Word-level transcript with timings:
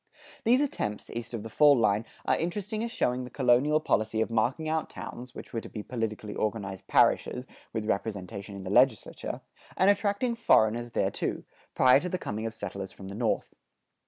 These 0.45 0.61
attempts, 0.61 1.11
east 1.11 1.31
of 1.35 1.43
the 1.43 1.49
fall 1.49 1.77
line, 1.77 2.07
are 2.25 2.35
interesting 2.35 2.83
as 2.83 2.89
showing 2.89 3.23
the 3.23 3.29
colonial 3.29 3.79
policy 3.79 4.19
of 4.19 4.31
marking 4.31 4.67
out 4.67 4.89
towns 4.89 5.35
(which 5.35 5.53
were 5.53 5.61
to 5.61 5.69
be 5.69 5.83
politically 5.83 6.33
organized 6.33 6.87
parishes, 6.87 7.45
with 7.71 7.85
representation 7.85 8.55
in 8.55 8.63
the 8.63 8.71
legislature), 8.71 9.41
and 9.77 9.91
attracting 9.91 10.33
foreigners 10.33 10.89
thereto, 10.93 11.43
prior 11.75 11.99
to 11.99 12.09
the 12.09 12.17
coming 12.17 12.47
of 12.47 12.55
settlers 12.55 12.91
from 12.91 13.09
the 13.09 13.13
North. 13.15 13.53